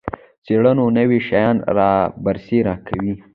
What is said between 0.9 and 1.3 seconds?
نوي